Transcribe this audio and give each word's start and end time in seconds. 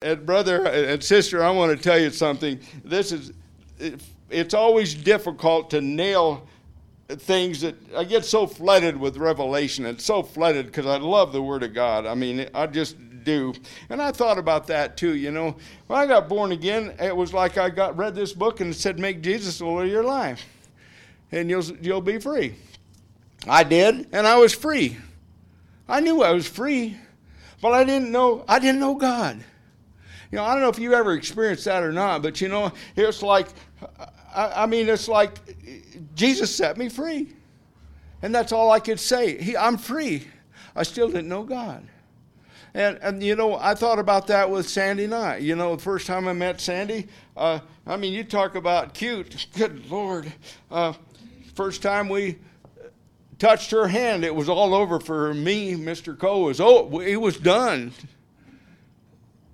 And 0.00 0.24
brother 0.24 0.64
and 0.64 1.02
sister, 1.02 1.42
I 1.42 1.50
want 1.50 1.76
to 1.76 1.82
tell 1.82 1.98
you 1.98 2.10
something. 2.10 2.60
This 2.84 3.10
is, 3.10 3.32
it's 4.30 4.54
always 4.54 4.94
difficult 4.94 5.70
to 5.70 5.80
nail 5.80 6.46
things 7.08 7.62
that 7.62 7.74
I 7.96 8.04
get 8.04 8.24
so 8.24 8.46
flooded 8.46 8.96
with 8.96 9.16
revelation 9.16 9.86
and 9.86 10.00
so 10.00 10.22
flooded 10.22 10.66
because 10.66 10.86
I 10.86 10.98
love 10.98 11.32
the 11.32 11.42
Word 11.42 11.64
of 11.64 11.74
God. 11.74 12.06
I 12.06 12.14
mean, 12.14 12.48
I 12.54 12.68
just 12.68 12.96
do. 13.24 13.52
And 13.90 14.00
I 14.00 14.12
thought 14.12 14.38
about 14.38 14.68
that 14.68 14.96
too. 14.96 15.16
You 15.16 15.32
know, 15.32 15.56
when 15.88 15.98
I 15.98 16.06
got 16.06 16.28
born 16.28 16.52
again, 16.52 16.94
it 17.00 17.16
was 17.16 17.34
like 17.34 17.58
I 17.58 17.68
got 17.68 17.96
read 17.96 18.14
this 18.14 18.32
book 18.32 18.60
and 18.60 18.70
it 18.70 18.74
said, 18.74 19.00
"Make 19.00 19.20
Jesus 19.20 19.58
the 19.58 19.64
Lord 19.64 19.86
of 19.86 19.92
your 19.92 20.04
life, 20.04 20.46
and 21.32 21.50
you'll 21.50 21.64
you'll 21.82 22.00
be 22.00 22.20
free." 22.20 22.54
I 23.48 23.64
did, 23.64 24.06
and 24.12 24.28
I 24.28 24.36
was 24.36 24.54
free. 24.54 24.96
I 25.88 25.98
knew 25.98 26.22
I 26.22 26.30
was 26.30 26.46
free, 26.46 26.96
but 27.60 27.72
I 27.72 27.82
didn't 27.82 28.12
know 28.12 28.44
I 28.46 28.60
didn't 28.60 28.80
know 28.80 28.94
God. 28.94 29.42
You 30.30 30.36
know, 30.36 30.44
I 30.44 30.52
don't 30.52 30.62
know 30.62 30.68
if 30.68 30.78
you 30.78 30.94
ever 30.94 31.14
experienced 31.14 31.64
that 31.64 31.82
or 31.82 31.92
not, 31.92 32.22
but 32.22 32.40
you 32.40 32.48
know, 32.48 32.72
it's 32.96 33.22
like, 33.22 33.48
I, 34.34 34.64
I 34.64 34.66
mean, 34.66 34.88
it's 34.88 35.08
like 35.08 35.38
Jesus 36.14 36.54
set 36.54 36.76
me 36.76 36.88
free. 36.88 37.28
And 38.20 38.34
that's 38.34 38.52
all 38.52 38.70
I 38.70 38.80
could 38.80 39.00
say. 39.00 39.40
He, 39.40 39.56
I'm 39.56 39.78
free. 39.78 40.26
I 40.74 40.82
still 40.82 41.08
didn't 41.08 41.28
know 41.28 41.44
God. 41.44 41.86
And, 42.74 42.98
and 43.00 43.22
you 43.22 43.36
know, 43.36 43.56
I 43.56 43.74
thought 43.74 43.98
about 43.98 44.26
that 44.26 44.50
with 44.50 44.68
Sandy 44.68 45.04
and 45.04 45.14
I. 45.14 45.38
You 45.38 45.56
know, 45.56 45.76
the 45.76 45.82
first 45.82 46.06
time 46.06 46.28
I 46.28 46.32
met 46.32 46.60
Sandy, 46.60 47.06
uh, 47.36 47.60
I 47.86 47.96
mean, 47.96 48.12
you 48.12 48.24
talk 48.24 48.54
about 48.54 48.92
cute. 48.92 49.46
Good 49.56 49.90
Lord. 49.90 50.32
Uh, 50.70 50.92
first 51.54 51.80
time 51.80 52.08
we 52.08 52.36
touched 53.38 53.70
her 53.70 53.88
hand, 53.88 54.24
it 54.24 54.34
was 54.34 54.48
all 54.48 54.74
over 54.74 55.00
for 55.00 55.32
me. 55.32 55.74
Mr. 55.74 56.18
Cole 56.18 56.44
was, 56.44 56.60
oh, 56.60 57.00
it 57.00 57.16
was 57.16 57.36
done. 57.36 57.92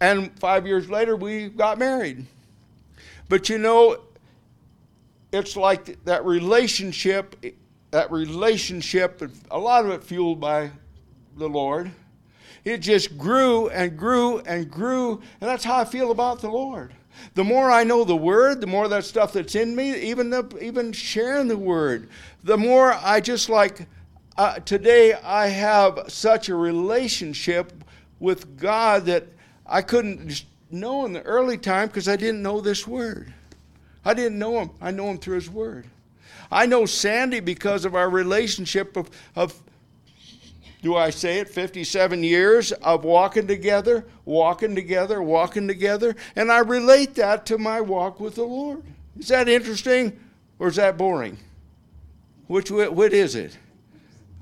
And 0.00 0.36
five 0.38 0.66
years 0.66 0.88
later, 0.88 1.14
we 1.14 1.48
got 1.48 1.78
married. 1.78 2.26
But 3.28 3.48
you 3.48 3.58
know, 3.58 3.98
it's 5.32 5.56
like 5.56 6.02
that 6.04 6.24
relationship, 6.24 7.36
that 7.90 8.10
relationship, 8.10 9.22
a 9.50 9.58
lot 9.58 9.84
of 9.84 9.90
it 9.92 10.02
fueled 10.02 10.40
by 10.40 10.70
the 11.36 11.48
Lord. 11.48 11.90
It 12.64 12.78
just 12.78 13.16
grew 13.16 13.68
and 13.68 13.96
grew 13.96 14.38
and 14.40 14.70
grew. 14.70 15.20
And 15.40 15.48
that's 15.48 15.64
how 15.64 15.78
I 15.78 15.84
feel 15.84 16.10
about 16.10 16.40
the 16.40 16.50
Lord. 16.50 16.94
The 17.34 17.44
more 17.44 17.70
I 17.70 17.84
know 17.84 18.04
the 18.04 18.16
Word, 18.16 18.60
the 18.60 18.66
more 18.66 18.88
that 18.88 19.04
stuff 19.04 19.32
that's 19.32 19.54
in 19.54 19.74
me, 19.76 19.94
even 20.00 20.30
the, 20.30 20.58
even 20.60 20.92
sharing 20.92 21.48
the 21.48 21.58
Word, 21.58 22.08
the 22.42 22.56
more 22.56 22.92
I 22.92 23.20
just 23.20 23.48
like. 23.48 23.86
Uh, 24.36 24.58
today, 24.60 25.12
I 25.12 25.48
have 25.48 26.04
such 26.08 26.48
a 26.48 26.54
relationship 26.54 27.84
with 28.20 28.56
God 28.56 29.04
that 29.04 29.26
I 29.70 29.82
couldn't 29.82 30.44
know 30.70 31.06
in 31.06 31.12
the 31.12 31.22
early 31.22 31.56
time 31.56 31.88
because 31.88 32.08
I 32.08 32.16
didn't 32.16 32.42
know 32.42 32.60
this 32.60 32.86
word. 32.86 33.32
I 34.04 34.14
didn't 34.14 34.38
know 34.38 34.60
him. 34.60 34.70
I 34.80 34.90
know 34.90 35.08
him 35.10 35.18
through 35.18 35.36
his 35.36 35.48
word. 35.48 35.86
I 36.50 36.66
know 36.66 36.84
Sandy 36.84 37.38
because 37.38 37.84
of 37.84 37.94
our 37.94 38.10
relationship 38.10 38.96
of, 38.96 39.08
of 39.36 39.54
do 40.82 40.96
I 40.96 41.10
say 41.10 41.38
it, 41.38 41.48
57 41.48 42.24
years 42.24 42.72
of 42.72 43.04
walking 43.04 43.46
together, 43.46 44.04
walking 44.24 44.74
together, 44.74 45.22
walking 45.22 45.68
together. 45.68 46.16
And 46.34 46.50
I 46.50 46.58
relate 46.58 47.14
that 47.14 47.46
to 47.46 47.58
my 47.58 47.80
walk 47.80 48.18
with 48.18 48.34
the 48.34 48.44
Lord. 48.44 48.82
Is 49.18 49.28
that 49.28 49.48
interesting 49.48 50.18
or 50.58 50.68
is 50.68 50.76
that 50.76 50.96
boring? 50.96 51.38
Which, 52.48 52.70
what 52.70 53.12
is 53.12 53.36
it? 53.36 53.56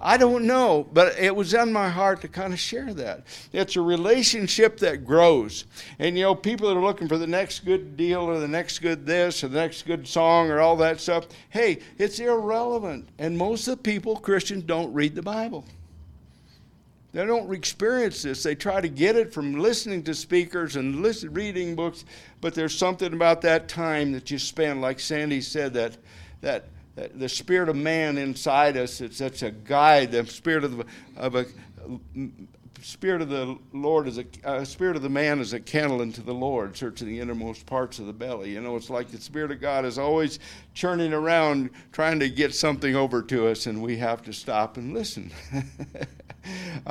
I 0.00 0.16
don't 0.16 0.46
know, 0.46 0.86
but 0.92 1.18
it 1.18 1.34
was 1.34 1.54
in 1.54 1.72
my 1.72 1.88
heart 1.88 2.20
to 2.20 2.28
kind 2.28 2.52
of 2.52 2.60
share 2.60 2.94
that. 2.94 3.24
It's 3.52 3.74
a 3.74 3.80
relationship 3.80 4.78
that 4.78 5.04
grows. 5.04 5.64
And 5.98 6.16
you 6.16 6.22
know, 6.22 6.34
people 6.36 6.68
that 6.68 6.76
are 6.76 6.84
looking 6.84 7.08
for 7.08 7.18
the 7.18 7.26
next 7.26 7.64
good 7.64 7.96
deal 7.96 8.20
or 8.20 8.38
the 8.38 8.46
next 8.46 8.78
good 8.78 9.04
this 9.04 9.42
or 9.42 9.48
the 9.48 9.58
next 9.58 9.86
good 9.86 10.06
song 10.06 10.50
or 10.50 10.60
all 10.60 10.76
that 10.76 11.00
stuff, 11.00 11.26
hey, 11.50 11.80
it's 11.98 12.20
irrelevant. 12.20 13.08
And 13.18 13.36
most 13.36 13.66
of 13.66 13.78
the 13.78 13.82
people, 13.82 14.16
Christians, 14.16 14.62
don't 14.62 14.92
read 14.92 15.16
the 15.16 15.22
Bible. 15.22 15.64
They 17.12 17.24
don't 17.26 17.52
experience 17.52 18.22
this. 18.22 18.42
They 18.44 18.54
try 18.54 18.80
to 18.80 18.88
get 18.88 19.16
it 19.16 19.32
from 19.32 19.58
listening 19.58 20.04
to 20.04 20.14
speakers 20.14 20.76
and 20.76 21.02
listen, 21.02 21.32
reading 21.32 21.74
books, 21.74 22.04
but 22.40 22.54
there's 22.54 22.76
something 22.76 23.12
about 23.12 23.40
that 23.40 23.66
time 23.66 24.12
that 24.12 24.30
you 24.30 24.38
spend, 24.38 24.80
like 24.80 25.00
Sandy 25.00 25.40
said, 25.40 25.72
that 25.74 25.96
that 26.40 26.68
the 27.14 27.28
spirit 27.28 27.68
of 27.68 27.76
man 27.76 28.18
inside 28.18 28.76
us 28.76 29.00
it's 29.00 29.18
such 29.18 29.42
a 29.42 29.50
guide. 29.50 30.12
The 30.12 30.26
spirit 30.26 30.64
of, 30.64 30.78
the, 30.78 30.86
of 31.16 31.34
a 31.34 31.46
spirit 32.82 33.20
of 33.20 33.28
the 33.28 33.58
lord 33.72 34.06
is 34.06 34.18
a 34.18 34.24
uh, 34.44 34.64
spirit 34.64 34.96
of 34.96 35.02
the 35.02 35.08
man 35.08 35.40
is 35.40 35.52
a 35.52 35.60
candle 35.60 36.00
unto 36.00 36.22
the 36.22 36.32
lord 36.32 36.76
searching 36.76 37.08
the 37.08 37.18
innermost 37.18 37.66
parts 37.66 37.98
of 37.98 38.06
the 38.06 38.12
belly. 38.12 38.52
You 38.52 38.60
know 38.60 38.76
it's 38.76 38.90
like 38.90 39.08
the 39.08 39.20
spirit 39.20 39.50
of 39.50 39.60
god 39.60 39.84
is 39.84 39.98
always 39.98 40.38
churning 40.74 41.12
around 41.12 41.70
trying 41.92 42.20
to 42.20 42.28
get 42.28 42.54
something 42.54 42.94
over 42.94 43.22
to 43.22 43.48
us 43.48 43.66
and 43.66 43.82
we 43.82 43.96
have 43.98 44.22
to 44.22 44.32
stop 44.32 44.76
and 44.76 44.94
listen 44.94 45.32